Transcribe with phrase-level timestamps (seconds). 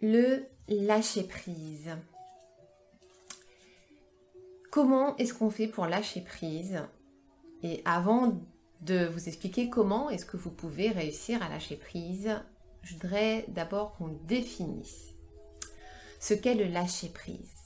[0.00, 1.90] Le lâcher prise.
[4.70, 6.80] Comment est-ce qu'on fait pour lâcher prise?
[7.64, 8.40] Et avant
[8.80, 12.30] de vous expliquer comment est-ce que vous pouvez réussir à lâcher prise,
[12.82, 15.14] je voudrais d'abord qu'on définisse
[16.20, 17.56] ce qu'est le lâcher prise.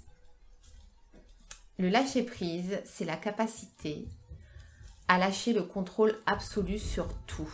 [1.79, 4.09] Le lâcher prise, c'est la capacité
[5.07, 7.53] à lâcher le contrôle absolu sur tout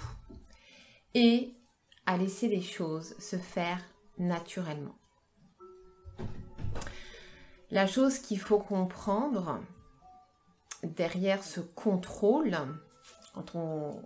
[1.14, 1.52] et
[2.06, 3.82] à laisser les choses se faire
[4.18, 4.96] naturellement.
[7.70, 9.60] La chose qu'il faut comprendre
[10.82, 12.56] derrière ce contrôle,
[13.34, 14.02] quand on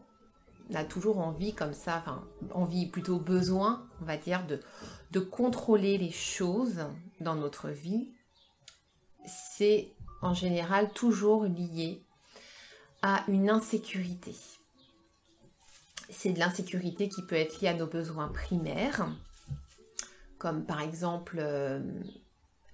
[0.74, 4.60] a toujours envie comme ça, enfin envie plutôt besoin, on va dire, de,
[5.12, 6.86] de contrôler les choses
[7.20, 8.12] dans notre vie,
[9.26, 12.02] c'est en général toujours lié
[13.02, 14.34] à une insécurité.
[16.08, 19.08] C'est de l'insécurité qui peut être liée à nos besoins primaires,
[20.42, 21.80] comme par exemple euh,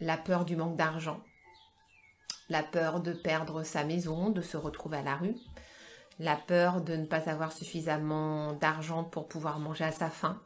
[0.01, 1.23] la peur du manque d'argent,
[2.49, 5.37] la peur de perdre sa maison, de se retrouver à la rue,
[6.19, 10.41] la peur de ne pas avoir suffisamment d'argent pour pouvoir manger à sa faim.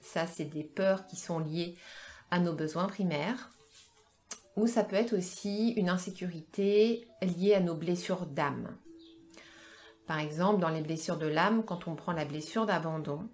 [0.00, 1.74] Ça, c'est des peurs qui sont liées
[2.30, 3.50] à nos besoins primaires.
[4.54, 8.76] Ou ça peut être aussi une insécurité liée à nos blessures d'âme.
[10.06, 13.28] Par exemple, dans les blessures de l'âme, quand on prend la blessure d'abandon,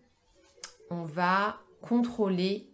[0.89, 2.70] on va contrôler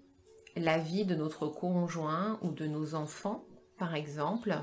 [0.57, 3.45] la vie de notre conjoint ou de nos enfants,
[3.79, 4.57] par exemple,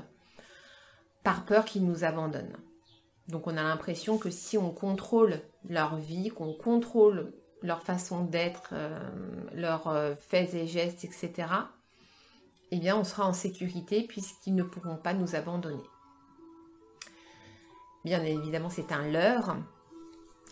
[1.22, 2.56] par peur qu'ils nous abandonnent.
[3.28, 7.32] Donc on a l'impression que si on contrôle leur vie, qu'on contrôle
[7.62, 8.98] leur façon d'être, euh,
[9.54, 11.48] leurs euh, faits et gestes, etc.,
[12.70, 15.82] eh bien on sera en sécurité puisqu'ils ne pourront pas nous abandonner.
[18.04, 19.56] Bien évidemment, c'est un leurre,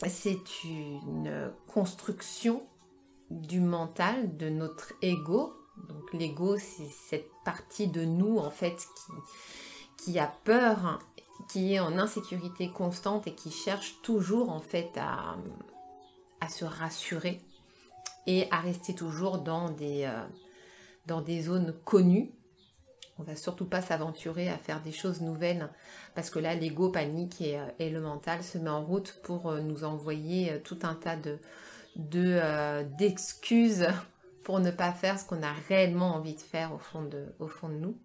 [0.07, 2.67] c'est une construction
[3.41, 5.55] du mental, de notre ego.
[5.89, 9.13] Donc l'ego, c'est cette partie de nous en fait qui,
[9.97, 11.01] qui a peur,
[11.49, 15.37] qui est en insécurité constante et qui cherche toujours en fait à,
[16.41, 17.41] à se rassurer
[18.27, 20.25] et à rester toujours dans des, euh,
[21.07, 22.33] dans des zones connues.
[23.19, 25.69] On va surtout pas s'aventurer à faire des choses nouvelles
[26.15, 29.61] parce que là l'ego panique et, euh, le mental se met en route pour euh,
[29.61, 31.39] nous envoyer tout un tas de,
[31.97, 33.87] euh, d'excuses
[34.45, 37.97] pour ne pas faire ce qu'on a réellement envie de faire au fond de nous.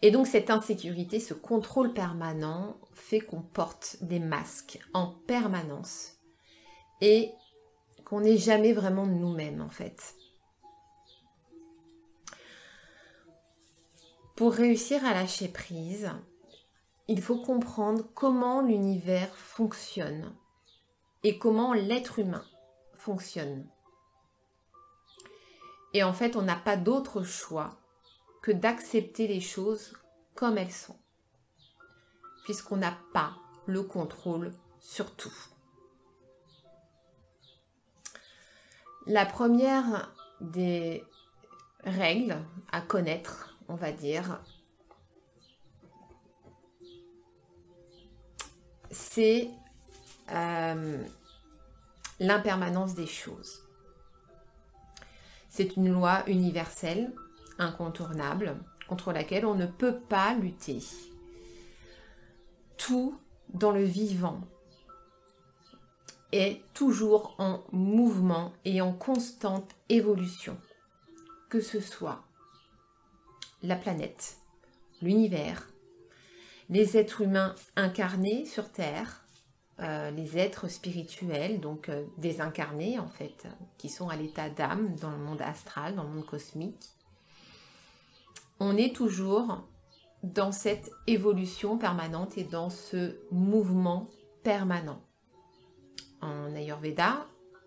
[0.00, 6.18] Et donc cette insécurité, ce contrôle permanent fait qu'on porte des masques en permanence
[7.00, 7.32] et
[8.04, 10.14] qu'on n'est jamais vraiment nous-mêmes en fait.
[14.36, 16.12] Pour réussir à lâcher prise,
[17.08, 20.32] il faut comprendre comment l'univers fonctionne
[21.24, 22.44] et comment l'être humain
[22.94, 23.66] fonctionne.
[25.94, 27.76] Et en fait, on n'a pas d'autre choix
[28.42, 29.94] que d'accepter les choses
[30.34, 30.98] comme elles sont,
[32.44, 33.36] puisqu'on n'a pas
[33.66, 35.34] le contrôle sur tout.
[39.06, 41.04] La première des
[41.84, 42.38] règles
[42.70, 44.40] à connaître, on va dire,
[48.90, 49.50] c'est
[50.30, 51.02] euh,
[52.20, 53.62] l'impermanence des choses.
[55.48, 57.12] C'est une loi universelle,
[57.58, 58.56] incontournable,
[58.88, 60.80] contre laquelle on ne peut pas lutter.
[62.76, 64.40] Tout dans le vivant
[66.32, 70.58] est toujours en mouvement et en constante évolution,
[71.48, 72.22] que ce soit
[73.62, 74.36] la planète,
[75.02, 75.68] l'univers,
[76.68, 79.24] les êtres humains incarnés sur Terre,
[79.80, 83.46] euh, les êtres spirituels, donc euh, désincarnés en fait,
[83.76, 86.90] qui sont à l'état d'âme dans le monde astral, dans le monde cosmique.
[88.58, 89.68] on est toujours
[90.24, 94.10] dans cette évolution permanente et dans ce mouvement
[94.42, 95.00] permanent.
[96.20, 97.26] En Ayurveda,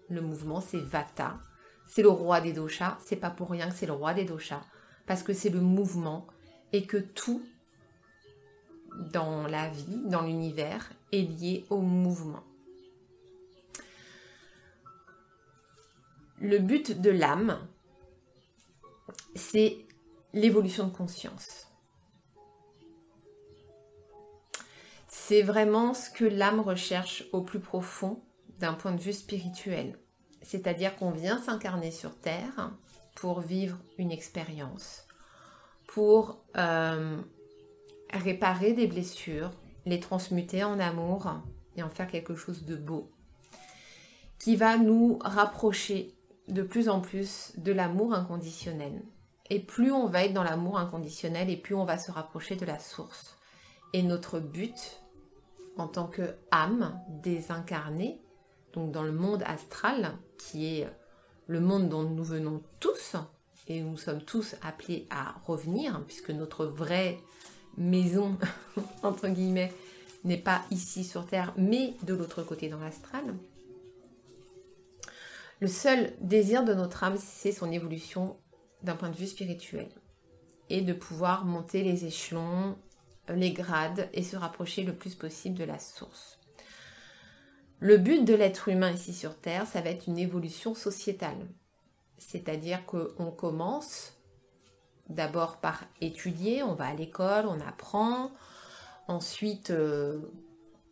[0.10, 1.40] le mouvement c'est Vata.
[1.88, 2.98] C'est le roi des doshas.
[3.00, 4.62] C'est pas pour rien que c'est le roi des doshas.
[5.06, 6.28] Parce que c'est le mouvement
[6.74, 7.42] et que tout
[9.12, 12.44] dans la vie, dans l'univers, est lié au mouvement.
[16.40, 17.60] Le but de l'âme,
[19.36, 19.78] c'est
[20.34, 21.68] l'évolution de conscience.
[25.08, 28.22] C'est vraiment ce que l'âme recherche au plus profond
[28.60, 29.98] d'un point de vue spirituel.
[30.42, 32.72] C'est-à-dire qu'on vient s'incarner sur Terre
[33.16, 35.06] pour vivre une expérience,
[35.88, 37.22] pour euh,
[38.22, 39.52] réparer des blessures,
[39.86, 41.42] les transmuter en amour
[41.76, 43.10] et en faire quelque chose de beau,
[44.40, 46.14] qui va nous rapprocher
[46.48, 49.02] de plus en plus de l'amour inconditionnel.
[49.50, 52.66] Et plus on va être dans l'amour inconditionnel et plus on va se rapprocher de
[52.66, 53.38] la source.
[53.94, 55.02] Et notre but
[55.78, 58.22] en tant que âme désincarnée,
[58.74, 60.88] donc dans le monde astral, qui est
[61.48, 63.16] le monde dont nous venons tous,
[63.68, 67.20] et nous sommes tous appelés à revenir, puisque notre vraie
[67.78, 68.38] maison,
[69.04, 69.74] entre guillemets,
[70.24, 73.36] n'est pas ici sur Terre, mais de l'autre côté dans l'astral.
[75.60, 78.38] Le seul désir de notre âme, c'est son évolution
[78.84, 79.90] d'un point de vue spirituel.
[80.70, 82.78] Et de pouvoir monter les échelons,
[83.30, 86.40] les grades et se rapprocher le plus possible de la source.
[87.80, 91.48] Le but de l'être humain ici sur Terre, ça va être une évolution sociétale.
[92.18, 94.14] C'est-à-dire qu'on commence
[95.10, 98.32] d'abord par étudier, on va à l'école, on apprend,
[99.08, 100.22] ensuite euh,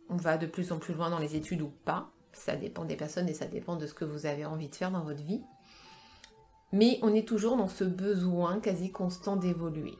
[0.08, 2.10] on va de plus en plus loin dans les études ou pas.
[2.32, 4.90] Ça dépend des personnes et ça dépend de ce que vous avez envie de faire
[4.90, 5.42] dans votre vie.
[6.72, 9.98] Mais on est toujours dans ce besoin quasi constant d'évoluer.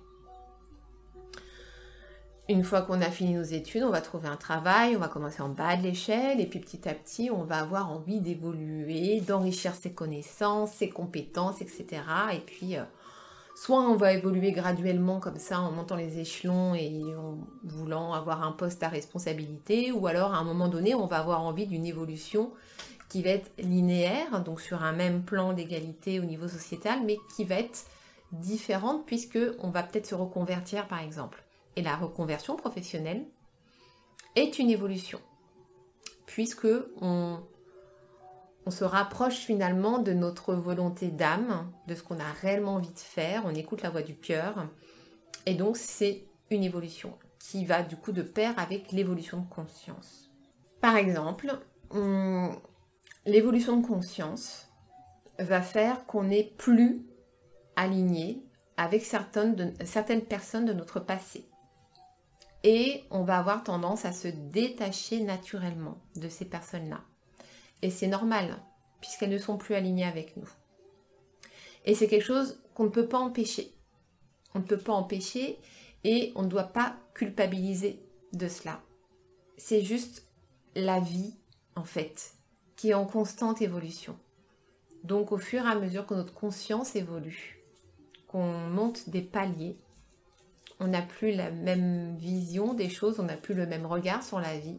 [2.48, 5.40] Une fois qu'on a fini nos études, on va trouver un travail, on va commencer
[5.40, 9.72] en bas de l'échelle et puis petit à petit, on va avoir envie d'évoluer, d'enrichir
[9.74, 12.02] ses connaissances, ses compétences, etc.
[12.32, 12.82] Et puis, euh,
[13.60, 18.42] soit on va évoluer graduellement comme ça en montant les échelons et en voulant avoir
[18.42, 21.84] un poste à responsabilité, ou alors à un moment donné, on va avoir envie d'une
[21.84, 22.54] évolution
[23.10, 27.44] qui va être linéaire, donc sur un même plan d'égalité au niveau sociétal, mais qui
[27.44, 27.84] va être
[28.32, 31.44] différente puisque on va peut-être se reconvertir par exemple.
[31.76, 33.26] Et la reconversion professionnelle
[34.36, 35.20] est une évolution,
[36.24, 36.68] puisque
[37.02, 37.40] on,
[38.68, 43.42] se rapproche finalement de notre volonté d'âme, de ce qu'on a réellement envie de faire,
[43.46, 44.66] on écoute la voix du cœur,
[45.46, 50.30] et donc c'est une évolution qui va du coup de pair avec l'évolution de conscience.
[50.82, 51.58] Par exemple,
[53.24, 54.68] l'évolution de conscience
[55.38, 57.06] va faire qu'on n'est plus
[57.76, 58.44] aligné
[58.76, 61.46] avec certaines personnes de notre passé
[62.62, 67.00] et on va avoir tendance à se détacher naturellement de ces personnes-là.
[67.82, 68.58] Et c'est normal,
[69.00, 70.48] puisqu'elles ne sont plus alignées avec nous.
[71.84, 73.72] Et c'est quelque chose qu'on ne peut pas empêcher.
[74.54, 75.58] On ne peut pas empêcher
[76.04, 78.00] et on ne doit pas culpabiliser
[78.32, 78.80] de cela.
[79.56, 80.26] C'est juste
[80.74, 81.34] la vie,
[81.76, 82.32] en fait,
[82.76, 84.16] qui est en constante évolution.
[85.04, 87.62] Donc au fur et à mesure que notre conscience évolue,
[88.28, 89.78] qu'on monte des paliers,
[90.78, 94.40] on n'a plus la même vision des choses, on n'a plus le même regard sur
[94.40, 94.78] la vie.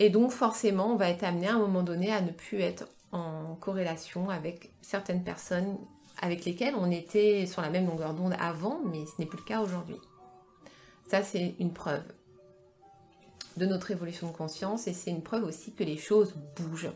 [0.00, 2.88] Et donc forcément, on va être amené à un moment donné à ne plus être
[3.12, 5.76] en corrélation avec certaines personnes
[6.22, 9.44] avec lesquelles on était sur la même longueur d'onde avant, mais ce n'est plus le
[9.44, 9.96] cas aujourd'hui.
[11.06, 12.02] Ça, c'est une preuve
[13.56, 16.92] de notre évolution de conscience et c'est une preuve aussi que les choses bougent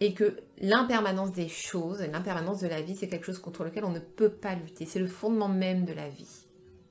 [0.00, 3.90] et que l'impermanence des choses, l'impermanence de la vie, c'est quelque chose contre lequel on
[3.90, 4.86] ne peut pas lutter.
[4.86, 6.46] C'est le fondement même de la vie.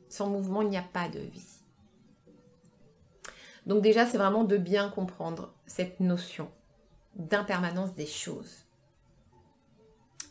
[0.09, 1.62] Sans mouvement, il n'y a pas de vie.
[3.65, 6.49] Donc déjà, c'est vraiment de bien comprendre cette notion
[7.15, 8.65] d'impermanence des choses.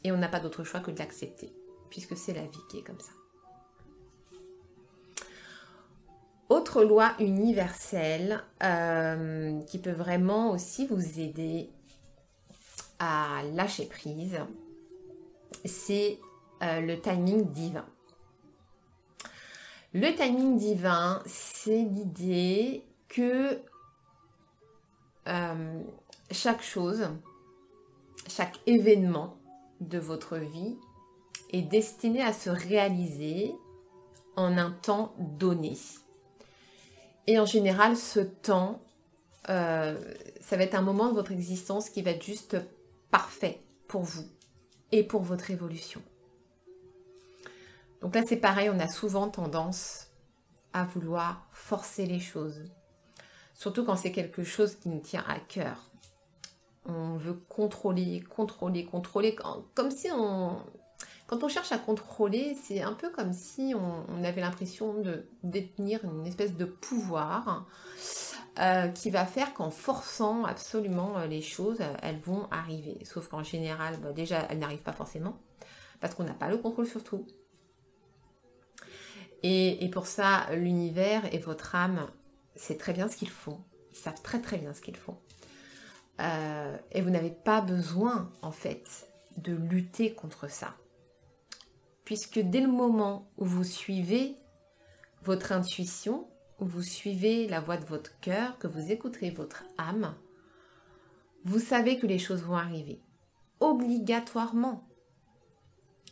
[0.04, 1.52] Et on n'a pas d'autre choix que de l'accepter,
[1.90, 3.12] puisque c'est la vie qui est comme ça.
[6.48, 11.70] Autre loi universelle euh, qui peut vraiment aussi vous aider
[12.98, 14.38] à lâcher prise,
[15.64, 16.18] c'est
[16.62, 17.86] euh, le timing divin.
[19.94, 23.60] Le timing divin, c'est l'idée que
[25.28, 25.82] euh,
[26.30, 27.08] chaque chose,
[28.26, 29.36] chaque événement
[29.80, 30.76] de votre vie
[31.50, 33.52] est destiné à se réaliser
[34.36, 35.76] en un temps donné.
[37.26, 38.82] Et en général, ce temps,
[39.50, 39.94] euh,
[40.40, 42.56] ça va être un moment de votre existence qui va être juste
[43.10, 44.26] parfait pour vous
[44.90, 46.00] et pour votre évolution.
[48.00, 50.08] Donc là, c'est pareil, on a souvent tendance
[50.72, 52.64] à vouloir forcer les choses.
[53.62, 55.88] Surtout quand c'est quelque chose qui nous tient à cœur.
[56.84, 59.36] On veut contrôler, contrôler, contrôler,
[59.74, 60.56] comme si on...
[61.28, 66.00] Quand on cherche à contrôler, c'est un peu comme si on, avait l'impression de détenir
[66.04, 67.68] une espèce de pouvoir
[68.58, 72.98] euh, qui va faire qu'en forçant absolument euh, les choses, elles vont arriver.
[73.04, 75.38] Sauf qu'en général, bah, déjà, elles n'arrivent pas forcément,
[76.00, 77.28] parce qu'on n'a pas le contrôle sur tout.
[79.44, 82.08] Et, pour ça, l'univers et votre âme,
[82.56, 83.60] c'est très bien ce qu'ils font.
[83.92, 85.18] Ils savent très très bien ce qu'ils font.
[86.20, 90.74] Euh, et vous n'avez pas besoin, en fait, de lutter contre ça.
[92.04, 94.36] Puisque dès le moment où vous suivez
[95.24, 96.26] votre intuition,
[96.58, 100.14] où vous suivez la voix de votre cœur, que vous écouterez votre âme,
[101.44, 103.00] vous savez que les choses vont arriver.
[103.60, 104.86] Obligatoirement.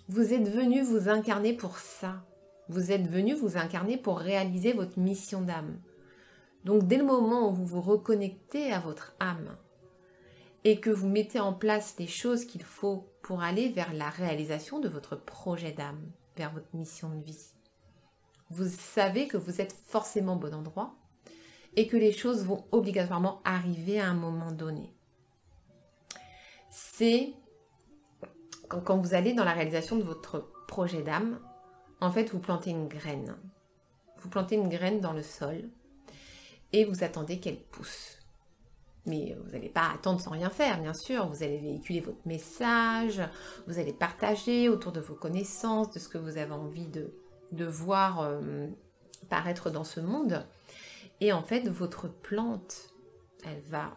[0.08, 2.24] Vous êtes venu vous incarner pour ça.
[2.68, 5.78] Vous êtes venu vous incarner pour réaliser votre mission d'âme.
[6.64, 9.56] Donc dès le moment où vous vous reconnectez à votre âme
[10.64, 14.78] et que vous mettez en place les choses qu'il faut pour aller vers la réalisation
[14.78, 17.54] de votre projet d'âme, vers votre mission de vie,
[18.50, 20.94] vous savez que vous êtes forcément au bon endroit
[21.76, 24.92] et que les choses vont obligatoirement arriver à un moment donné.
[26.68, 27.32] C'est
[28.68, 31.40] quand vous allez dans la réalisation de votre projet d'âme,
[32.00, 33.36] en fait, vous plantez une graine.
[34.18, 35.68] Vous plantez une graine dans le sol
[36.72, 38.18] et vous attendez qu'elle pousse.
[39.06, 41.26] Mais vous n'allez pas attendre sans rien faire, bien sûr.
[41.26, 43.22] Vous allez véhiculer votre message,
[43.66, 48.20] vous allez partager autour de vos connaissances, de ce que vous avez envie de, voir
[48.20, 48.66] euh,
[49.28, 50.46] paraître dans ce monde.
[51.20, 52.94] Et en fait, votre plante,
[53.44, 53.94] elle va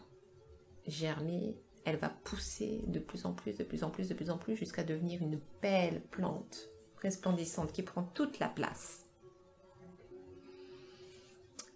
[0.87, 4.37] germer, elle va pousser de plus en plus, de plus en plus, de plus en
[4.37, 6.69] plus, jusqu'à devenir une belle plante
[7.01, 9.02] resplendissante qui prend toute la place.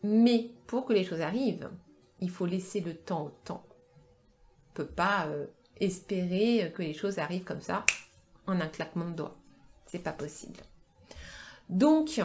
[0.04, 1.70] Mais pour que les choses arrivent,
[2.20, 3.66] il faut laisser le temps au temps.
[3.68, 5.48] On ne peut pas euh,
[5.80, 7.86] espérer que les choses arrivent comme ça
[8.46, 9.38] en un claquement de doigts.
[9.86, 10.60] C'est pas possible.
[11.70, 12.22] Donc,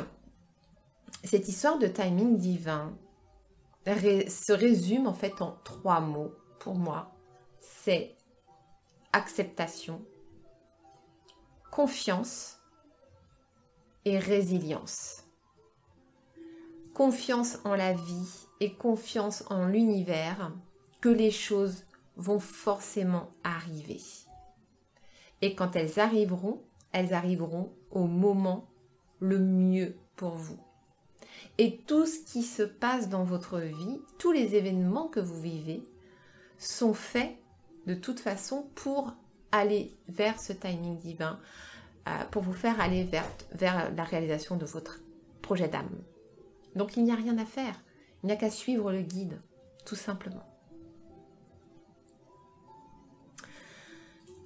[1.25, 2.97] cette histoire de timing divin
[3.87, 7.13] se résume en fait en trois mots pour moi.
[7.61, 8.17] C'est
[9.13, 10.05] acceptation,
[11.71, 12.59] confiance
[14.05, 15.22] et résilience.
[16.95, 20.53] Confiance en la vie et confiance en l'univers
[21.01, 21.85] que les choses
[22.17, 24.01] vont forcément arriver.
[25.41, 28.69] Et quand elles arriveront, elles arriveront au moment
[29.21, 30.59] le mieux pour vous.
[31.59, 35.83] Et tout ce qui se passe dans votre vie, tous les événements que vous vivez,
[36.59, 37.37] sont faits
[37.87, 39.15] de toute façon pour
[39.51, 41.41] aller vers ce timing divin,
[42.09, 45.01] euh, pour vous faire aller vers, vers la réalisation de votre
[45.41, 46.03] projet d'âme.
[46.75, 47.83] Donc il n'y a rien à faire,
[48.23, 49.39] il n'y a qu'à suivre le guide,
[49.85, 50.47] tout simplement.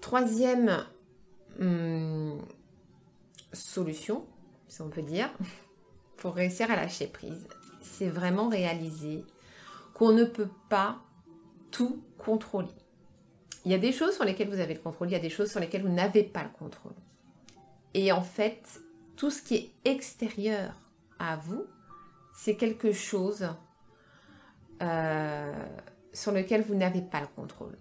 [0.00, 0.84] Troisième
[1.60, 2.40] hum,
[3.52, 4.24] solution,
[4.68, 5.30] si on peut dire,
[6.16, 7.46] pour réussir à lâcher prise,
[7.80, 9.24] c'est vraiment réaliser
[9.94, 10.98] qu'on ne peut pas
[11.70, 12.68] tout contrôler.
[13.64, 15.30] Il y a des choses sur lesquelles vous avez le contrôle, il y a des
[15.30, 16.94] choses sur lesquelles vous n'avez pas le contrôle.
[17.94, 18.80] Et en fait,
[19.16, 20.74] tout ce qui est extérieur
[21.18, 21.64] à vous,
[22.36, 23.48] c'est quelque chose
[24.82, 25.66] euh,
[26.12, 27.78] sur lequel vous n'avez pas le contrôle.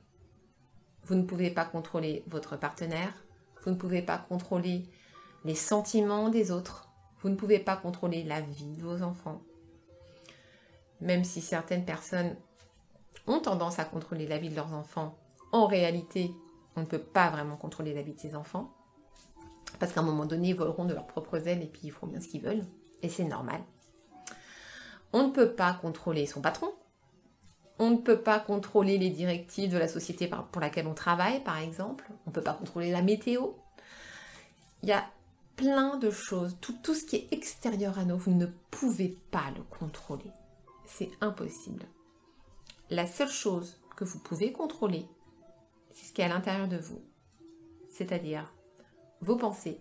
[1.04, 3.14] Vous ne pouvez pas contrôler votre partenaire,
[3.64, 4.90] vous ne pouvez pas contrôler
[5.44, 6.90] les sentiments des autres.
[7.20, 9.42] Vous ne pouvez pas contrôler la vie de vos enfants.
[11.02, 12.36] Même si certaines personnes
[13.28, 15.18] ont tendance à contrôler la vie de leurs enfants,
[15.52, 16.32] en réalité,
[16.76, 18.74] on ne peut pas vraiment contrôler la vie de ses enfants.
[19.80, 22.08] Parce qu'à un moment donné, ils voleront de leurs propres ailes et puis ils feront
[22.08, 22.66] bien ce qu'ils veulent.
[23.02, 23.62] Et c'est normal.
[25.16, 26.74] On ne peut pas contrôler son patron.
[27.80, 31.58] On ne peut pas contrôler les directives de la société pour laquelle on travaille, par
[31.58, 32.04] exemple.
[32.26, 33.52] On ne peut pas contrôler la météo.
[34.84, 35.06] Il y a
[35.56, 39.64] plein de choses, tout, ce qui est extérieur à nous, vous ne pouvez pas le
[39.64, 40.32] contrôler.
[40.86, 41.86] C'est impossible.
[42.90, 45.08] La seule chose que vous pouvez contrôler,
[45.92, 47.02] c'est ce qui est à l'intérieur de vous.
[47.90, 48.54] C'est-à-dire
[49.22, 49.80] vos pensées,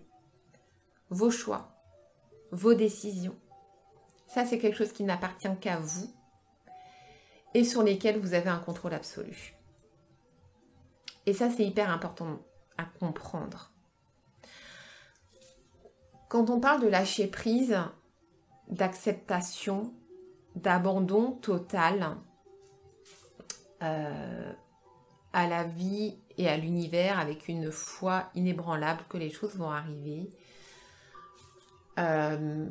[1.09, 1.75] vos choix,
[2.51, 3.35] vos décisions.
[4.43, 6.11] C'est quelque chose qui n'appartient qu'à vous
[7.53, 9.55] et sur lesquels vous avez un contrôle absolu.
[11.25, 12.39] Et ça, c'est hyper important
[12.77, 13.71] à comprendre.
[16.27, 17.77] Quand on parle de lâcher prise,
[18.67, 19.93] d'acceptation,
[20.55, 22.17] d'abandon total
[23.83, 24.51] euh,
[25.31, 30.29] à la vie et à l'univers avec une foi inébranlable que les choses vont arriver,
[31.97, 32.67] Euh,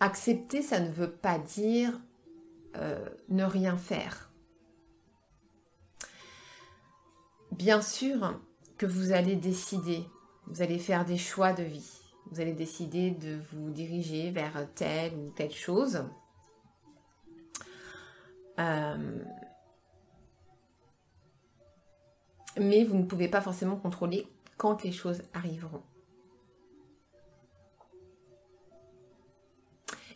[0.00, 2.00] accepter, ça ne veut pas dire
[2.76, 4.30] euh, ne rien faire.
[7.52, 8.40] Bien sûr
[8.78, 10.04] que vous allez décider,
[10.46, 15.14] vous allez faire des choix de vie, vous allez décider de vous diriger vers telle
[15.14, 16.04] ou telle chose.
[18.58, 19.18] Euh,
[22.58, 25.82] mais vous ne pouvez pas forcément contrôler quand les choses arriveront.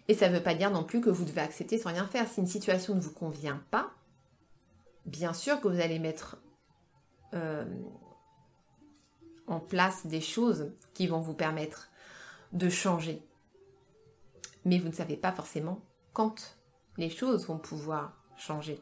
[0.08, 2.26] Et ça ne veut pas dire non plus que vous devez accepter sans rien faire.
[2.28, 3.90] Si une situation ne vous convient pas,
[5.04, 6.38] bien sûr que vous allez mettre
[7.34, 7.64] euh,
[9.46, 11.90] en place des choses qui vont vous permettre
[12.52, 13.22] de changer.
[14.64, 15.80] Mais vous ne savez pas forcément
[16.12, 16.56] quand
[16.96, 18.80] les choses vont pouvoir changer.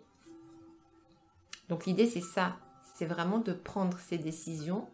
[1.69, 2.57] Donc l'idée c'est ça,
[2.95, 4.89] c'est vraiment de prendre ces décisions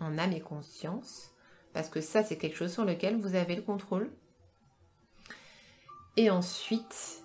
[0.00, 1.30] en âme et conscience,
[1.72, 4.10] parce que ça c'est quelque chose sur lequel vous avez le contrôle.
[6.16, 7.24] Et ensuite,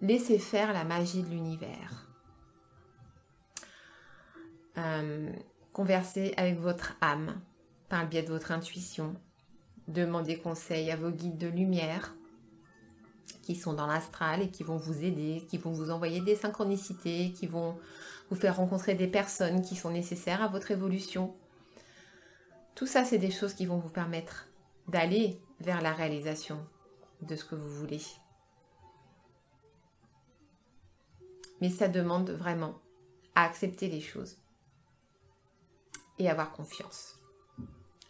[0.00, 2.06] laissez faire la magie de l'univers.
[4.78, 5.32] Euh,
[5.72, 7.40] conversez avec votre âme
[7.88, 9.14] par le biais de votre intuition.
[9.88, 12.14] Demandez conseil à vos guides de lumière
[13.42, 17.32] qui sont dans l'astral et qui vont vous aider, qui vont vous envoyer des synchronicités,
[17.32, 17.76] qui vont
[18.30, 21.34] vous faire rencontrer des personnes qui sont nécessaires à votre évolution.
[22.76, 24.46] Tout ça, c'est des choses qui vont vous permettre
[24.86, 26.64] d'aller vers la réalisation
[27.22, 28.02] de ce que vous voulez.
[31.60, 32.80] Mais ça demande vraiment
[33.34, 34.38] à accepter les choses
[36.18, 37.18] et avoir confiance.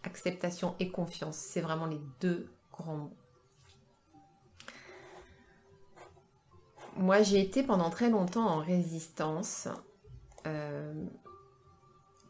[0.02, 3.16] Acceptation et confiance, c'est vraiment les deux grands mots.
[6.96, 9.68] Moi, j'ai été pendant très longtemps en résistance
[10.46, 11.06] euh,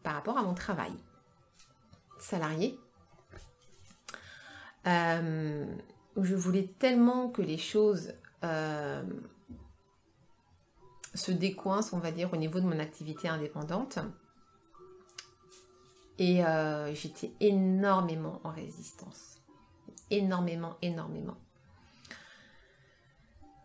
[0.03, 0.93] par rapport à mon travail
[2.19, 2.79] salarié.
[4.87, 5.67] Euh,
[6.17, 9.03] je voulais tellement que les choses euh,
[11.15, 13.99] se décoincent, on va dire, au niveau de mon activité indépendante.
[16.19, 16.43] Et
[16.93, 19.41] j'étais énormément en résistance.
[20.11, 21.39] Énormément, énormément.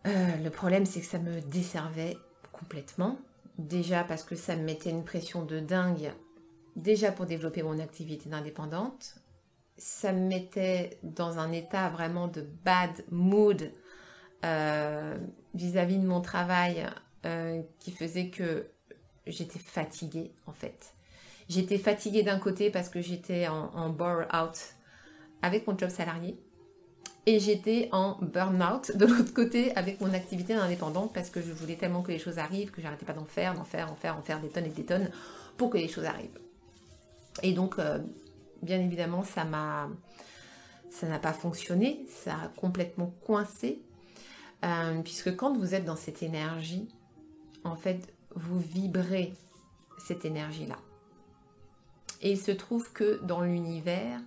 [0.06, 2.16] le problème, c'est que ça me desservait
[2.52, 3.18] complètement.
[3.58, 6.12] Déjà parce que ça me mettait une pression de dingue,
[6.76, 9.16] déjà pour développer mon activité d'indépendante.
[9.78, 13.72] Ça me mettait dans un état vraiment de bad mood
[14.44, 15.18] euh,
[15.54, 16.86] vis-à-vis de mon travail
[17.24, 18.66] euh, qui faisait que
[19.26, 20.94] j'étais fatiguée en fait.
[21.48, 24.74] J'étais fatiguée d'un côté parce que j'étais en, en bore-out
[25.42, 26.38] avec mon job salarié
[27.26, 31.74] et j'étais en burn-out de l'autre côté avec mon activité d'indépendante parce que je voulais
[31.74, 34.22] tellement que les choses arrivent que j'arrêtais pas d'en faire, d'en faire, d'en faire, d'en
[34.22, 35.10] faire des tonnes et des tonnes
[35.56, 36.38] pour que les choses arrivent.
[37.42, 37.98] Et donc, euh,
[38.62, 39.88] bien évidemment, ça m'a,
[40.90, 43.82] ça n'a pas fonctionné, ça a complètement coincé,
[44.64, 46.88] euh, puisque quand vous êtes dans cette énergie,
[47.64, 49.34] en fait, vous vibrez
[49.98, 50.78] cette énergie-là.
[52.22, 54.20] Et il se trouve que dans l'univers,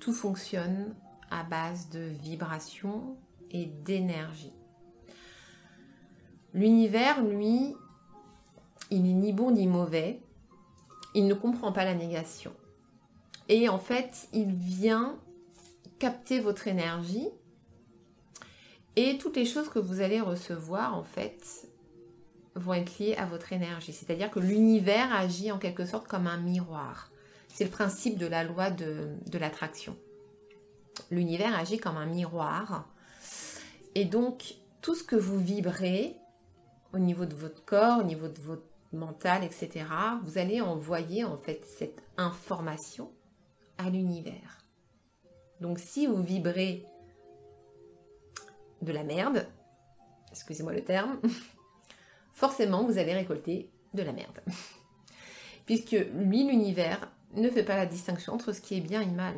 [0.00, 0.94] tout fonctionne
[1.30, 3.16] à base de vibrations
[3.50, 4.52] et d'énergie.
[6.54, 7.74] L'univers, lui,
[8.90, 10.20] il n'est ni bon ni mauvais,
[11.14, 12.52] il ne comprend pas la négation.
[13.48, 15.18] Et en fait, il vient
[15.98, 17.28] capter votre énergie
[18.96, 21.68] et toutes les choses que vous allez recevoir, en fait,
[22.54, 23.92] vont être liées à votre énergie.
[23.92, 27.10] C'est-à-dire que l'univers agit en quelque sorte comme un miroir.
[27.48, 29.96] C'est le principe de la loi de, l'attraction
[31.10, 32.88] l'univers agit comme un miroir.
[33.94, 36.16] Et donc, tout ce que vous vibrez
[36.94, 39.84] au niveau de votre corps, au niveau de votre mental, etc.,
[40.24, 43.10] vous allez envoyer en fait cette information
[43.78, 44.64] à l'univers.
[45.60, 46.84] Donc, si vous vibrez
[48.82, 49.46] de la merde,
[50.30, 51.20] excusez-moi le terme,
[52.32, 54.40] forcément vous allez récolter de la merde.
[55.66, 59.34] Puisque lui, l'univers, ne fait pas la distinction entre ce qui est bien et mal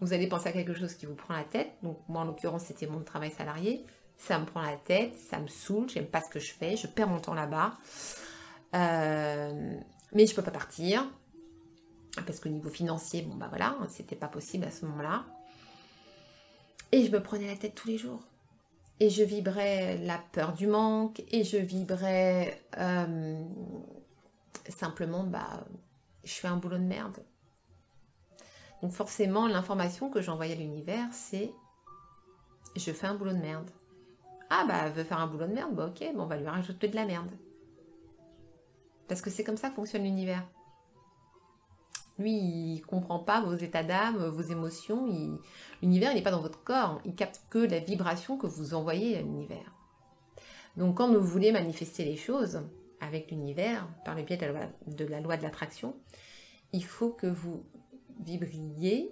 [0.00, 1.72] vous allez penser à quelque chose qui vous prend la tête.
[1.82, 3.84] Donc moi en l'occurrence c'était mon travail salarié.
[4.16, 6.86] Ça me prend la tête, ça me saoule, j'aime pas ce que je fais, je
[6.86, 7.72] perds mon temps là-bas.
[8.74, 9.78] Euh,
[10.12, 11.06] mais je peux pas partir.
[12.26, 15.24] Parce qu'au niveau financier, bon bah voilà, c'était pas possible à ce moment-là.
[16.92, 18.20] Et je me prenais la tête tous les jours.
[18.98, 23.42] Et je vibrais la peur du manque, et je vibrais euh,
[24.68, 25.64] simplement, bah,
[26.24, 27.16] je fais un boulot de merde.
[28.82, 31.52] Donc forcément, l'information que j'envoie à l'univers, c'est
[32.76, 33.70] je fais un boulot de merde.
[34.48, 36.48] Ah bah elle veut faire un boulot de merde, bah ok, bon, on va lui
[36.48, 37.30] rajouter de la merde.
[39.08, 40.46] Parce que c'est comme ça que fonctionne l'univers.
[42.20, 45.06] Lui, il comprend pas vos états d'âme, vos émotions.
[45.80, 47.00] L'univers, il n'est pas dans votre corps.
[47.06, 49.74] Il capte que la vibration que vous envoyez à l'univers.
[50.76, 52.60] Donc, quand vous voulez manifester les choses
[53.00, 55.96] avec l'univers, par le biais de la loi de, la loi de l'attraction,
[56.74, 57.64] il faut que vous
[58.22, 59.10] vibriez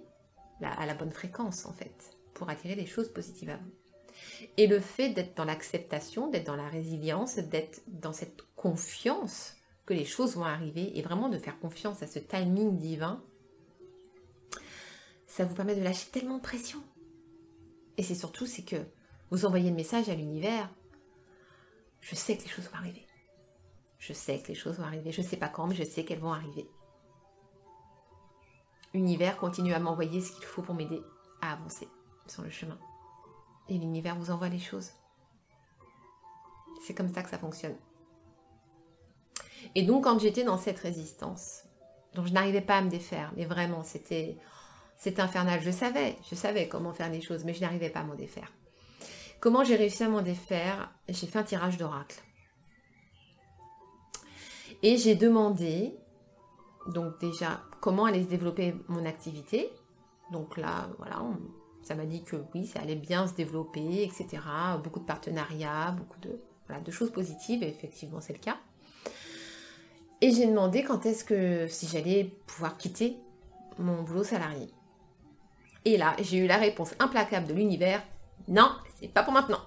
[0.61, 3.71] à la bonne fréquence, en fait, pour attirer des choses positives à vous.
[4.57, 9.55] Et le fait d'être dans l'acceptation, d'être dans la résilience, d'être dans cette confiance
[9.93, 13.23] les choses vont arriver et vraiment de faire confiance à ce timing divin,
[15.27, 16.81] ça vous permet de lâcher tellement de pression.
[17.97, 18.77] Et c'est surtout, c'est que
[19.31, 20.69] vous envoyez le message à l'univers,
[22.01, 23.05] je sais que les choses vont arriver.
[23.99, 25.11] Je sais que les choses vont arriver.
[25.11, 26.69] Je ne sais pas quand, mais je sais qu'elles vont arriver.
[28.93, 31.01] L'univers continue à m'envoyer ce qu'il faut pour m'aider
[31.41, 31.87] à avancer
[32.27, 32.79] sur le chemin
[33.69, 34.91] et l'univers vous envoie les choses.
[36.81, 37.75] C'est comme ça que ça fonctionne.
[39.75, 41.63] Et donc quand j'étais dans cette résistance,
[42.13, 44.37] dont je n'arrivais pas à me défaire, mais vraiment c'était
[45.17, 45.61] infernal.
[45.61, 48.51] Je savais, je savais comment faire les choses, mais je n'arrivais pas à m'en défaire.
[49.39, 50.91] Comment j'ai réussi à m'en défaire?
[51.07, 52.21] J'ai fait un tirage d'oracle.
[54.83, 55.93] Et j'ai demandé,
[56.87, 59.71] donc déjà, comment allait se développer mon activité.
[60.31, 61.21] Donc là, voilà,
[61.83, 64.41] ça m'a dit que oui, ça allait bien se développer, etc.
[64.83, 66.39] Beaucoup de partenariats, beaucoup de,
[66.83, 68.57] de choses positives, et effectivement c'est le cas.
[70.21, 73.17] Et j'ai demandé quand est-ce que, si j'allais pouvoir quitter
[73.77, 74.69] mon boulot salarié.
[75.85, 78.03] Et là, j'ai eu la réponse implacable de l'univers,
[78.47, 79.61] non, c'est pas pour maintenant.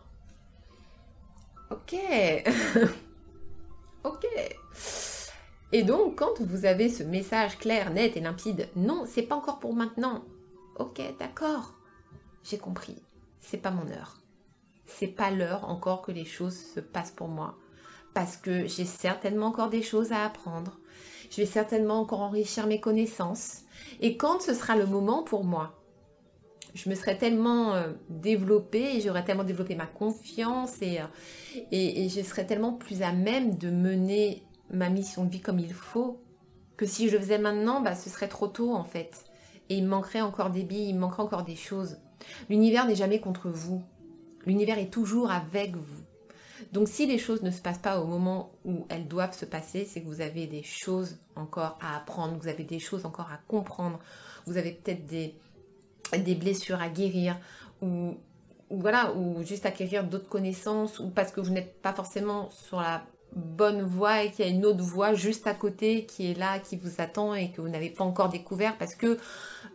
[1.70, 1.94] Ok.
[4.04, 4.26] ok.
[5.72, 9.58] Et donc, quand vous avez ce message clair, net et limpide, non, c'est pas encore
[9.58, 10.24] pour maintenant.
[10.76, 11.74] Ok, d'accord
[12.44, 13.02] j'ai compris,
[13.38, 14.18] c'est pas mon heure.
[14.84, 17.56] C'est pas l'heure encore que les choses se passent pour moi.
[18.14, 20.78] Parce que j'ai certainement encore des choses à apprendre.
[21.30, 23.62] Je vais certainement encore enrichir mes connaissances.
[24.00, 25.82] Et quand ce sera le moment pour moi,
[26.74, 31.04] je me serai tellement euh, développée et j'aurais tellement développé ma confiance et, euh,
[31.70, 35.72] et, je serais tellement plus à même de mener ma mission de vie comme il
[35.72, 36.22] faut
[36.76, 39.24] que si je le faisais maintenant, bah, ce serait trop tôt en fait.
[39.68, 41.98] Et il manquerait encore des billes, il manquerait encore des choses.
[42.48, 43.82] L'univers n'est jamais contre vous.
[44.46, 46.02] L'univers est toujours avec vous.
[46.72, 49.84] Donc si les choses ne se passent pas au moment où elles doivent se passer,
[49.84, 53.38] c'est que vous avez des choses encore à apprendre, vous avez des choses encore à
[53.48, 53.98] comprendre,
[54.46, 55.34] vous avez peut-être des,
[56.18, 57.38] des blessures à guérir
[57.80, 58.16] ou,
[58.70, 63.02] voilà, ou juste acquérir d'autres connaissances ou parce que vous n'êtes pas forcément sur la
[63.34, 66.58] bonne voie et qu'il y a une autre voie juste à côté qui est là,
[66.58, 69.18] qui vous attend et que vous n'avez pas encore découvert parce que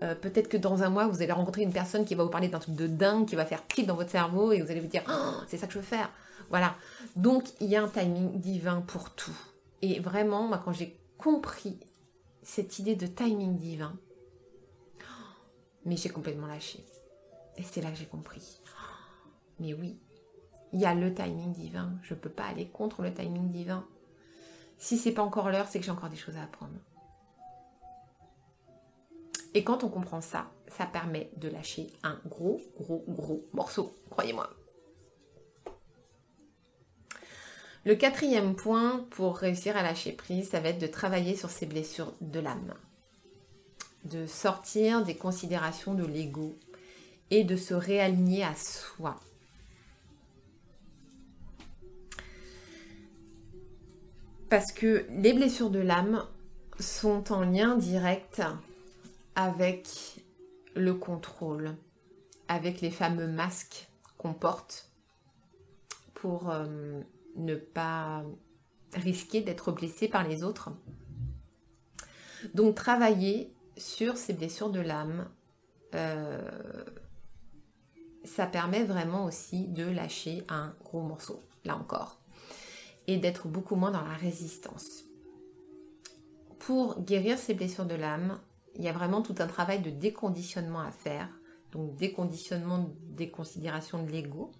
[0.03, 2.49] euh, peut-être que dans un mois, vous allez rencontrer une personne qui va vous parler
[2.49, 4.87] d'un truc de dingue, qui va faire clic dans votre cerveau et vous allez vous
[4.87, 6.11] dire oh, c'est ça que je veux faire.
[6.49, 6.75] Voilà.
[7.15, 9.37] Donc il y a un timing divin pour tout.
[9.81, 11.79] Et vraiment, moi, quand j'ai compris
[12.41, 13.97] cette idée de timing divin,
[15.85, 16.85] mais j'ai complètement lâché.
[17.57, 18.61] Et c'est là que j'ai compris.
[19.59, 19.99] Mais oui,
[20.73, 21.97] il y a le timing divin.
[22.03, 23.85] Je ne peux pas aller contre le timing divin.
[24.77, 26.77] Si c'est pas encore l'heure, c'est que j'ai encore des choses à apprendre.
[29.53, 34.49] Et quand on comprend ça, ça permet de lâcher un gros, gros, gros morceau, croyez-moi.
[37.87, 41.65] Le quatrième point pour réussir à lâcher prise, ça va être de travailler sur ces
[41.65, 42.73] blessures de l'âme.
[44.03, 46.59] De sortir des considérations de l'ego
[47.31, 49.15] et de se réaligner à soi.
[54.49, 56.25] Parce que les blessures de l'âme
[56.81, 58.41] sont en lien direct
[59.35, 59.87] avec
[60.75, 61.73] le contrôle,
[62.49, 64.89] avec les fameux masques qu'on porte
[66.15, 66.99] pour euh,
[67.37, 68.23] ne pas
[68.93, 70.69] risquer d'être blessé par les autres.
[72.53, 75.29] Donc travailler sur ces blessures de l'âme,
[75.95, 76.41] euh,
[78.23, 82.19] ça permet vraiment aussi de lâcher un gros morceau, là encore
[83.07, 85.05] et d'être beaucoup moins dans la résistance.
[86.59, 88.39] Pour guérir ces blessures de l'âme,
[88.75, 91.29] il y a vraiment tout un travail de déconditionnement à faire,
[91.71, 94.51] donc déconditionnement des considérations de l'ego,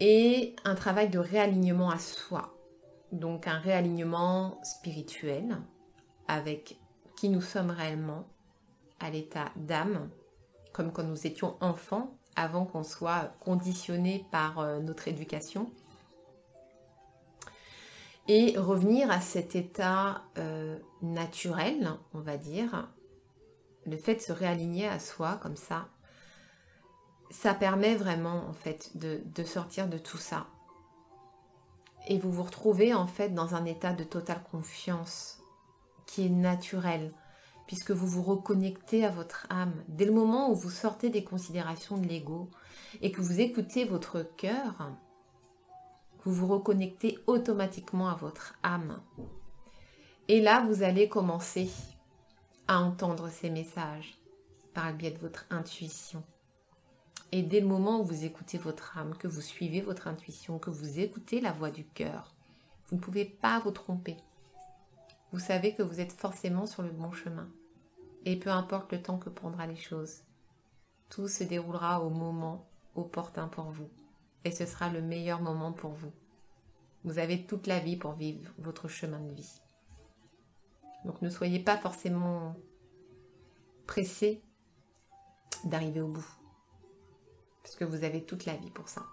[0.00, 2.54] et un travail de réalignement à soi,
[3.12, 5.58] donc un réalignement spirituel
[6.28, 6.78] avec
[7.16, 8.26] qui nous sommes réellement
[9.00, 10.10] à l'état d'âme,
[10.72, 15.70] comme quand nous étions enfants, avant qu'on soit conditionné par euh, notre éducation.
[18.26, 22.88] Et revenir à cet état euh, naturel, on va dire,
[23.86, 25.88] le fait de se réaligner à soi comme ça,
[27.34, 30.46] ça permet vraiment en fait de, sortir de tout ça.
[32.06, 35.40] Et vous vous retrouvez en fait dans un état de totale confiance
[36.06, 37.12] qui est naturel.
[37.66, 39.82] puisque vous vous reconnectez à votre âme.
[39.88, 42.50] Dès le moment où vous sortez des considérations de l'ego
[43.00, 44.92] et que vous écoutez votre cœur,
[46.24, 49.00] vous vous reconnectez automatiquement à votre âme.
[50.28, 51.70] Et là, vous allez commencer
[52.68, 54.18] à entendre ces messages
[54.74, 56.22] par le biais de votre intuition.
[57.36, 60.70] Et dès le moment où vous écoutez votre âme, que vous suivez votre intuition, que
[60.70, 62.32] vous écoutez la voix du cœur,
[62.86, 64.16] vous ne pouvez pas vous tromper.
[65.32, 67.48] Vous savez que vous êtes forcément sur le bon chemin.
[68.24, 70.20] Et peu importe le temps que prendra les choses,
[71.10, 73.90] tout se déroulera au moment opportun pour vous.
[74.44, 76.12] Et ce sera le meilleur moment pour vous.
[77.02, 79.60] Vous avez toute la vie pour vivre votre chemin de vie.
[81.04, 82.54] Donc ne soyez pas forcément
[83.88, 84.40] pressé
[85.64, 86.43] d'arriver au bout.
[87.64, 89.04] Parce que vous avez toute la vie pour ça.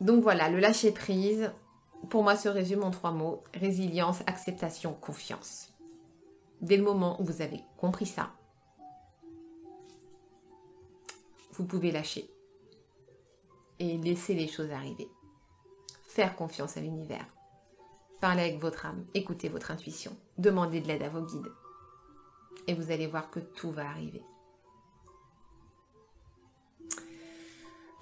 [0.00, 1.52] Donc voilà, le lâcher prise,
[2.08, 3.42] pour moi, se résume en trois mots.
[3.52, 5.72] Résilience, acceptation, confiance.
[6.60, 8.30] Dès le moment où vous avez compris ça,
[11.52, 12.30] vous pouvez lâcher
[13.80, 15.08] et laisser les choses arriver.
[16.04, 17.26] Faire confiance à l'univers.
[18.20, 21.52] Parlez avec votre âme, écoutez votre intuition, demandez de l'aide à vos guides.
[22.66, 24.22] Et vous allez voir que tout va arriver.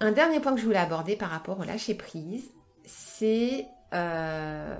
[0.01, 2.51] Un dernier point que je voulais aborder par rapport au lâcher prise,
[2.83, 4.77] c'est euh,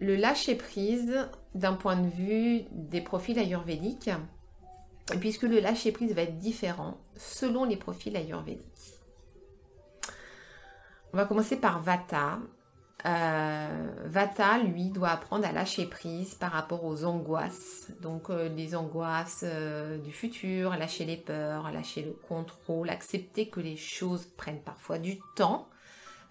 [0.00, 4.10] le lâcher prise d'un point de vue des profils ayurvédiques,
[5.20, 8.96] puisque le lâcher prise va être différent selon les profils ayurvédiques.
[11.12, 12.40] On va commencer par Vata.
[13.06, 17.90] Euh, Vata, lui, doit apprendre à lâcher prise par rapport aux angoisses.
[18.02, 19.44] Donc euh, les angoisses
[20.04, 25.18] du futur, lâcher les peurs, lâcher le contrôle, accepter que les choses prennent parfois du
[25.36, 25.68] temps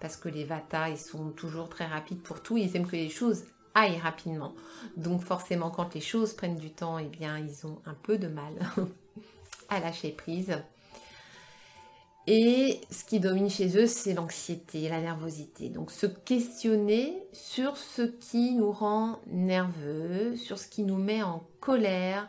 [0.00, 3.08] parce que les Vata, ils sont toujours très rapides pour tout, ils aiment que les
[3.08, 4.54] choses aillent rapidement.
[4.96, 8.28] Donc forcément, quand les choses prennent du temps, eh bien, ils ont un peu de
[8.28, 8.52] mal
[9.68, 10.58] à lâcher prise.
[12.28, 15.68] Et ce qui domine chez eux, c'est l'anxiété, la nervosité.
[15.68, 21.46] Donc se questionner sur ce qui nous rend nerveux, sur ce qui nous met en
[21.60, 22.28] colère,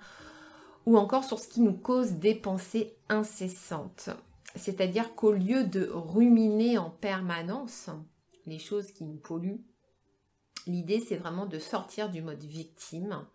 [0.86, 4.10] ou encore sur ce qui nous cause des pensées incessantes.
[4.56, 7.90] C'est-à-dire qu'au lieu de ruminer en permanence
[8.46, 9.66] les choses qui nous polluent,
[10.68, 13.26] l'idée c'est vraiment de sortir du mode victime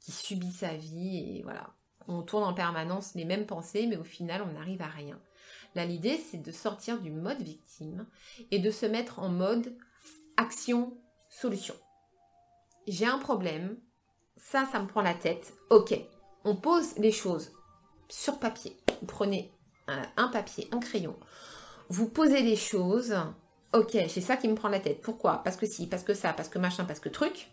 [0.00, 1.74] qui subit sa vie et voilà.
[2.08, 5.20] On tourne en permanence les mêmes pensées, mais au final on n'arrive à rien.
[5.84, 8.06] L'idée c'est de sortir du mode victime
[8.50, 9.76] et de se mettre en mode
[10.36, 11.74] action-solution.
[12.86, 13.78] J'ai un problème,
[14.36, 15.52] ça, ça me prend la tête.
[15.70, 15.98] Ok,
[16.44, 17.52] on pose les choses
[18.08, 18.76] sur papier.
[19.06, 19.52] Prenez
[20.16, 21.18] un papier, un crayon.
[21.88, 23.14] Vous posez les choses.
[23.72, 25.02] Ok, c'est ça qui me prend la tête.
[25.02, 25.42] Pourquoi?
[25.42, 27.50] Parce que si, parce que ça, parce que machin, parce que truc.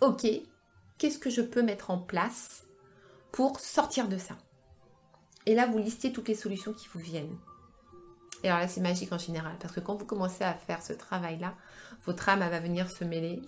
[0.00, 0.26] Ok,
[0.98, 2.64] qu'est-ce que je peux mettre en place
[3.32, 4.36] pour sortir de ça?
[5.46, 7.36] Et là, vous listez toutes les solutions qui vous viennent.
[8.42, 10.92] Et alors là, c'est magique en général, parce que quand vous commencez à faire ce
[10.92, 11.54] travail-là,
[12.04, 13.40] votre âme va venir se mêler.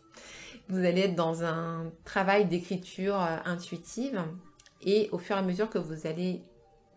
[0.68, 4.22] vous allez être dans un travail d'écriture euh, intuitive,
[4.80, 6.42] et au fur et à mesure que vous allez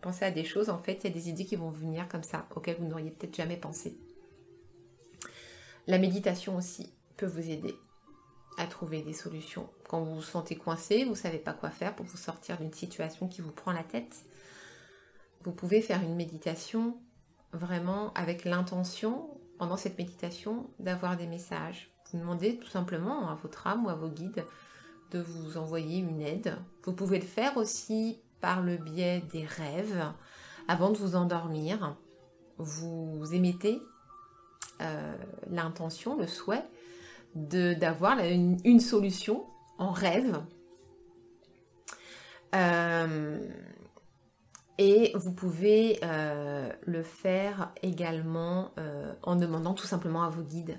[0.02, 2.24] Pensez à des choses, en fait, il y a des idées qui vont venir comme
[2.24, 3.96] ça, auxquelles vous n'auriez peut-être jamais pensé.
[5.86, 7.76] La méditation aussi peut vous aider
[8.58, 9.70] à trouver des solutions.
[9.88, 12.72] Quand vous vous sentez coincé, vous ne savez pas quoi faire pour vous sortir d'une
[12.72, 14.24] situation qui vous prend la tête,
[15.44, 16.96] vous pouvez faire une méditation
[17.52, 19.28] vraiment avec l'intention,
[19.58, 21.90] pendant cette méditation, d'avoir des messages.
[22.12, 24.44] Vous demandez tout simplement à votre âme ou à vos guides
[25.10, 26.56] de vous envoyer une aide.
[26.84, 30.04] Vous pouvez le faire aussi par le biais des rêves.
[30.68, 31.96] Avant de vous endormir,
[32.58, 33.80] vous émettez
[34.80, 35.16] euh,
[35.50, 36.64] l'intention, le souhait
[37.34, 39.46] d'avoir une, solution
[39.78, 40.42] en rêve.
[42.54, 43.38] Euh,
[44.78, 48.72] et vous pouvez euh, le faire également
[49.22, 50.78] en demandant tout simplement à vos guides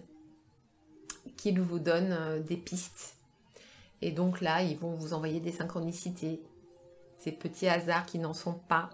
[1.38, 3.16] qu'ils vous donnent des pistes.
[4.02, 6.42] Et donc là, ils vont vous envoyer des synchronicités,
[7.20, 8.90] ces petits hasards qui n'en sont pas,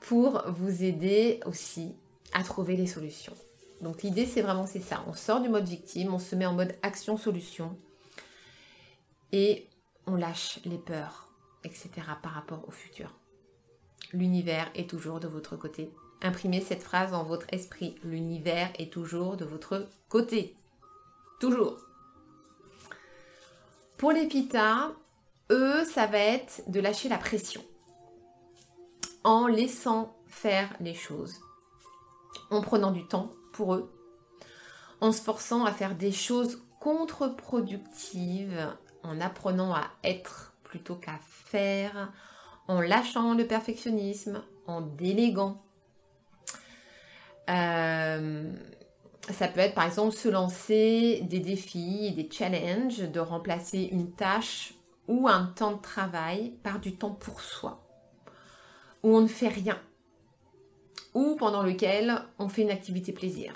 [0.00, 1.94] pour vous aider aussi
[2.32, 3.34] à trouver les solutions.
[3.80, 6.76] Donc l'idée c'est vraiment ça, on sort du mode victime, on se met en mode
[6.82, 7.76] action-solution
[9.32, 9.68] et
[10.06, 11.32] on lâche les peurs,
[11.64, 11.90] etc.
[12.22, 13.19] par rapport au futur.
[14.12, 15.92] L'univers est toujours de votre côté.
[16.22, 17.94] Imprimez cette phrase dans votre esprit.
[18.02, 20.54] L'univers est toujours de votre côté.
[21.38, 21.78] Toujours.
[23.96, 24.92] Pour les pitas,
[25.50, 27.62] eux, ça va être de lâcher la pression
[29.24, 31.40] en laissant faire les choses,
[32.50, 33.92] en prenant du temps pour eux,
[35.00, 42.12] en se forçant à faire des choses contre-productives, en apprenant à être plutôt qu'à faire,
[42.70, 45.60] en lâchant le perfectionnisme, en déléguant.
[47.50, 48.52] Euh,
[49.28, 54.74] ça peut être par exemple se lancer des défis, des challenges, de remplacer une tâche
[55.08, 57.82] ou un temps de travail par du temps pour soi,
[59.02, 59.80] où on ne fait rien,
[61.12, 63.52] ou pendant lequel on fait une activité plaisir.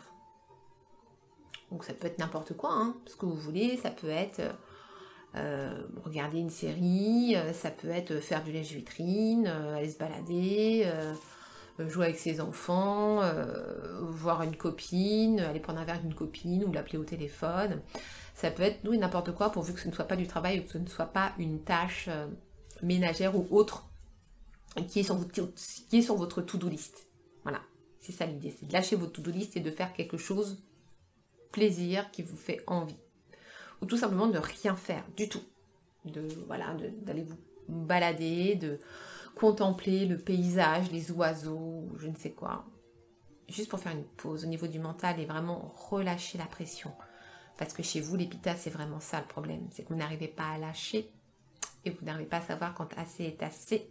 [1.71, 4.43] Donc ça peut être n'importe quoi, hein, ce que vous voulez, ça peut être
[5.37, 10.87] euh, regarder une série, euh, ça peut être faire du lèche-vitrine, euh, aller se balader,
[11.79, 13.21] jouer avec ses enfants,
[14.01, 17.83] voir une copine, aller prendre un verre avec une copine ou l'appeler au téléphone.
[18.35, 20.63] Ça peut être oui, n'importe quoi pourvu que ce ne soit pas du travail ou
[20.65, 22.27] que ce ne soit pas une tâche euh,
[22.83, 23.89] ménagère ou autre
[24.89, 27.07] qui est sur, qui est sur votre to-do list.
[27.45, 27.61] Voilà,
[28.01, 30.65] c'est ça l'idée, c'est de lâcher votre to-do list et de faire quelque chose
[31.53, 32.97] plaisir qui vous fait envie.
[33.85, 35.43] Ou tout simplement de rien faire du tout.
[36.07, 37.37] De voilà, d'aller vous
[37.69, 38.81] balader, de
[39.35, 42.65] contempler le paysage, les oiseaux, je ne sais quoi.
[43.47, 46.93] Juste pour faire une pause au niveau du mental et vraiment relâcher la pression.
[47.59, 49.69] Parce que chez vous, l'épita, c'est vraiment ça le problème.
[49.71, 51.13] C'est que vous n'arrivez pas à lâcher
[51.85, 53.91] et vous n'arrivez pas à savoir quand assez est assez.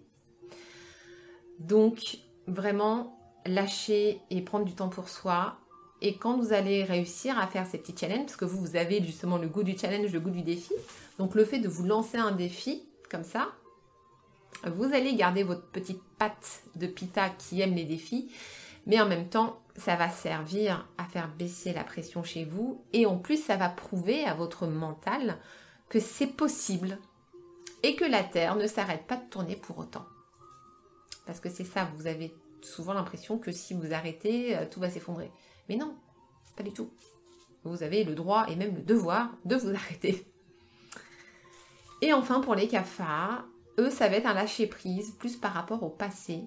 [1.60, 5.60] Donc, vraiment, lâcher et prendre du temps pour soi.
[6.04, 9.04] Et quand vous allez réussir à faire ces petits challenges, parce que vous, vous avez
[9.04, 10.74] justement le goût du challenge, le goût du défi.
[11.18, 13.48] Donc, le fait de vous lancer un défi comme ça,
[14.66, 18.30] vous allez garder votre petite patte de pita qui aime les défis
[18.86, 23.06] mais en même temps, ça va servir à faire baisser la pression chez vous et
[23.06, 25.38] en plus, ça va prouver à votre mental
[25.89, 26.98] que c'est possible
[27.82, 30.06] et que la Terre ne s'arrête pas de tourner pour autant.
[31.26, 34.89] Parce que c'est ça, vous avez souvent l'impression que si vous arrêtez, euh, tout va
[34.89, 35.32] s'effondrer.
[35.69, 35.95] Mais non,
[36.56, 36.91] pas du tout.
[37.63, 40.28] Vous avez le droit et même le devoir de vous arrêter.
[42.02, 43.45] Et enfin, pour les cafards,
[43.80, 46.43] eux, ça va être un lâcher-prise plus par rapport au passé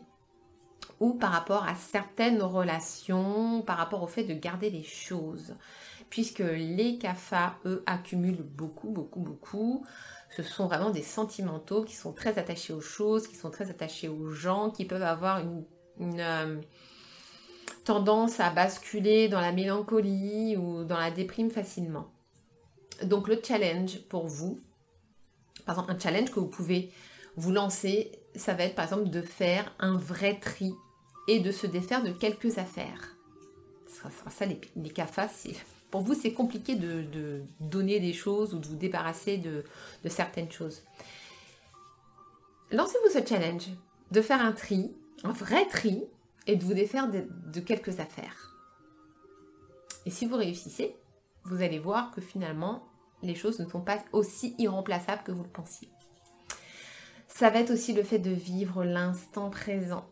[1.00, 5.54] ou par rapport à certaines relations, par rapport au fait de garder les choses.
[6.10, 9.84] Puisque les CAFA, eux, accumulent beaucoup, beaucoup, beaucoup.
[10.30, 14.08] Ce sont vraiment des sentimentaux qui sont très attachés aux choses, qui sont très attachés
[14.08, 15.64] aux gens, qui peuvent avoir une,
[16.20, 16.60] euh,
[17.86, 22.10] tendance à basculer dans la mélancolie ou dans la déprime facilement.
[23.04, 24.60] Donc le challenge pour vous,
[25.64, 26.90] par exemple un challenge que vous pouvez
[27.36, 30.74] vous lancer, ça va être par exemple de faire un vrai tri
[31.28, 33.16] et de se défaire de quelques affaires.
[33.86, 35.28] Ça sera ça les, les CAFA.
[35.90, 39.64] Pour vous, c'est compliqué de, donner des choses ou de vous débarrasser de,
[40.08, 40.82] certaines choses.
[42.72, 43.68] Lancez-vous ce challenge
[44.10, 44.90] de faire un tri,
[45.22, 46.02] un vrai tri,
[46.46, 48.54] et de vous défaire de, quelques affaires.
[50.04, 50.96] Et si vous réussissez,
[51.44, 52.86] vous allez voir que finalement,
[53.22, 55.88] les choses ne sont pas aussi irremplaçables que vous le pensiez.
[57.28, 60.06] Ça va être aussi le fait de vivre l'instant présent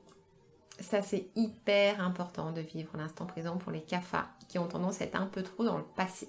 [0.81, 5.05] ça c'est hyper important de vivre l'instant présent pour les CAFA qui ont tendance à
[5.05, 6.29] être un peu trop dans le passé.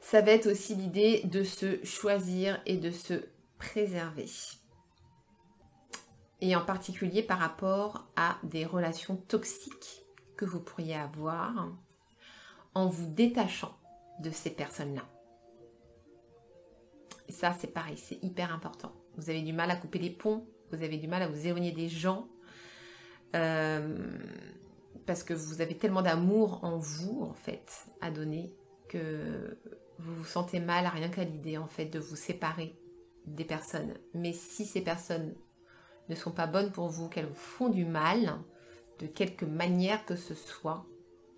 [0.00, 3.24] Ça va être aussi l'idée de se choisir et de se
[3.58, 4.28] préserver.
[6.44, 10.04] Et en particulier par rapport à des relations toxiques
[10.36, 11.72] que vous pourriez avoir
[12.74, 13.74] en vous détachant
[14.20, 15.08] de ces personnes-là.
[17.28, 18.92] Et ça, c'est pareil, c'est hyper important.
[19.16, 21.72] Vous avez du mal à couper les ponts vous avez du mal à vous éloigner
[21.72, 22.26] des gens
[23.34, 23.96] euh,
[25.06, 28.52] parce que vous avez tellement d'amour en vous en fait à donner
[28.88, 29.58] que
[29.98, 32.74] vous vous sentez mal à rien qu'à l'idée en fait de vous séparer
[33.26, 33.94] des personnes.
[34.14, 35.34] Mais si ces personnes
[36.08, 38.38] ne sont pas bonnes pour vous, qu'elles vous font du mal
[39.00, 40.84] de quelque manière que ce soit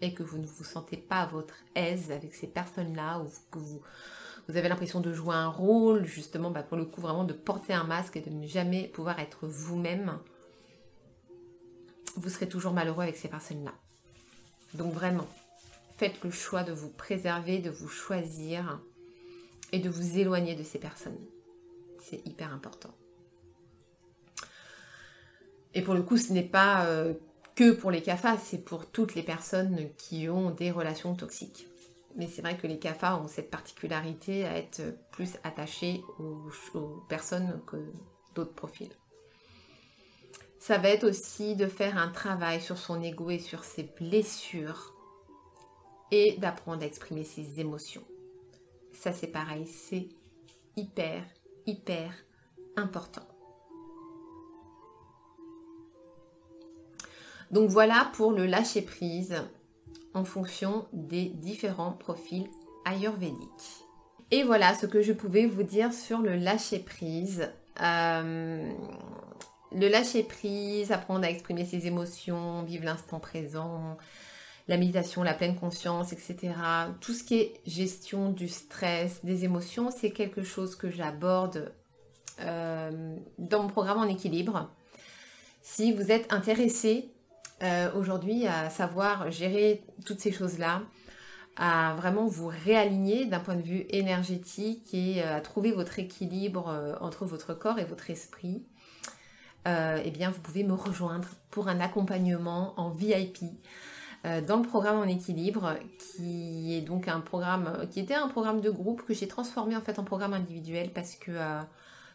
[0.00, 3.59] et que vous ne vous sentez pas à votre aise avec ces personnes-là ou que
[3.59, 7.72] vous avez l'impression de jouer un rôle, justement, bah, pour le coup, vraiment de porter
[7.72, 10.18] un masque et de ne jamais pouvoir être vous-même,
[12.16, 13.72] vous serez toujours malheureux avec ces personnes-là.
[14.74, 15.26] Donc vraiment,
[15.97, 18.80] faites le choix de vous préserver, de vous choisir
[19.72, 21.18] et de vous éloigner de ces personnes.
[22.01, 22.95] C'est hyper important.
[25.77, 27.12] Et pour le coup, ce n'est pas euh,
[27.55, 31.68] que pour les CAFA, c'est pour toutes les personnes qui ont des relations toxiques.
[32.16, 34.81] Mais c'est vrai que les cafards ont cette particularité à être
[35.12, 37.77] plus attachés aux, personnes que
[38.35, 38.91] d'autres profils.
[40.59, 44.95] Ça va être aussi de faire un travail sur son ego et sur ses blessures
[46.11, 48.05] et d'apprendre à exprimer ses émotions.
[48.95, 50.09] Ça c'est pareil, c'est
[50.74, 51.22] hyper,
[51.66, 52.14] hyper
[52.77, 53.29] important.
[57.57, 59.34] Donc voilà pour le lâcher prise
[60.12, 62.46] en fonction des différents profils
[62.84, 63.86] ayurvédiques.
[64.30, 67.50] Et voilà ce que je pouvais vous dire sur le lâcher prise.
[67.80, 68.70] Euh,
[69.72, 73.96] le lâcher prise, apprendre à exprimer ses émotions, vivre l'instant présent,
[74.68, 76.52] la méditation, la pleine conscience, etc.
[77.00, 81.72] Tout ce qui est gestion du stress, des émotions, c'est quelque chose que j'aborde
[82.40, 84.70] euh, dans mon programme en équilibre.
[85.62, 87.15] Si vous êtes intéressé
[87.62, 90.82] euh, aujourd'hui à savoir gérer toutes ces choses-là,
[91.57, 96.96] à vraiment vous réaligner d'un point de vue énergétique et euh, à trouver votre équilibre
[97.00, 98.62] entre votre corps et votre esprit,
[99.66, 103.38] eh bien vous pouvez me rejoindre pour un accompagnement en VIP
[104.22, 108.70] dans le programme en équilibre qui est donc un programme qui était un programme de
[108.70, 111.32] groupe que j'ai transformé en fait en programme individuel parce que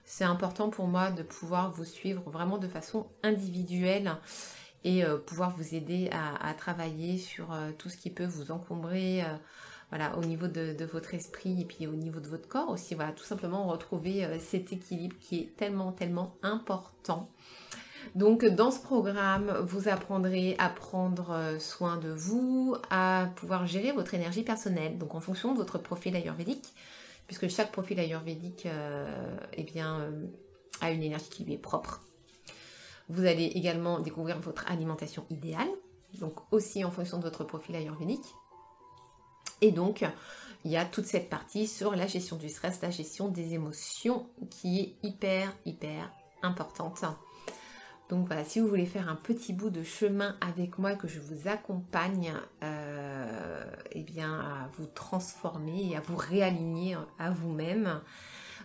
[0.05, 4.15] c'est important pour moi de pouvoir vous suivre vraiment de façon individuelle
[4.83, 9.23] et euh, pouvoir vous aider à, travailler sur euh, tout ce qui peut vous encombrer.
[9.23, 9.27] Euh,
[9.89, 13.11] voilà, au niveau de, votre esprit et puis au niveau de votre corps aussi, voilà,
[13.11, 17.29] tout simplement retrouver cet équilibre qui est tellement, tellement important.
[18.15, 24.13] Donc dans ce programme, vous apprendrez à prendre soin de vous, à pouvoir gérer votre
[24.13, 26.73] énergie personnelle, donc en fonction de votre profil ayurvédique,
[27.27, 28.65] puisque chaque profil ayurvédique
[29.51, 30.09] eh bien,
[30.79, 31.99] a une énergie qui lui est propre.
[33.11, 35.67] Vous allez également découvrir votre alimentation idéale,
[36.19, 38.35] donc aussi en fonction de votre profil ayurvédique.
[39.59, 40.05] Et donc,
[40.63, 44.27] il y a toute cette partie sur la gestion du stress, la gestion des émotions
[44.49, 46.09] qui est hyper, hyper
[46.41, 47.03] importante.
[48.07, 51.19] Donc voilà, si vous voulez faire un petit bout de chemin avec moi, que je
[51.19, 52.33] vous accompagne,
[52.63, 58.01] euh, eh bien, à vous transformer et à vous réaligner à vous-même,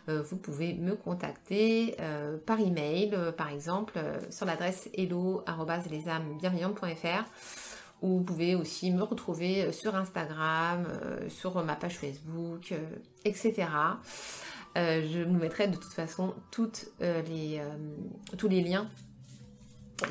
[0.07, 3.99] vous pouvez me contacter euh, par email, par exemple,
[4.31, 7.25] sur l'adresse hello.lesamesbienveillantes.fr
[8.03, 10.87] ou vous pouvez aussi me retrouver sur Instagram,
[11.29, 12.75] sur ma page Facebook,
[13.25, 13.69] etc.
[14.77, 17.63] je vous mettrai de toute façon toutes, les,
[18.37, 18.87] tous les liens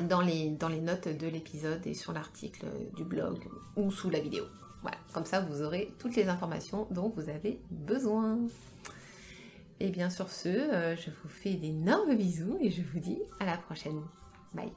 [0.02, 2.66] dans les, dans les notes de l'épisode et sur l'article
[2.96, 3.38] du blog
[3.76, 4.44] ou sous la vidéo.
[4.82, 8.38] Voilà, comme ça vous aurez toutes les informations dont vous avez besoin.
[9.80, 13.46] Et bien sur ce, euh, je vous fais d'énormes bisous et je vous dis à
[13.46, 14.00] la prochaine.
[14.54, 14.72] Bye